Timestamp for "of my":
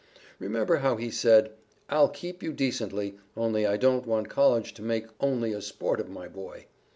5.99-6.27